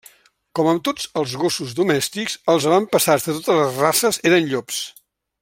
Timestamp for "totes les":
3.37-3.79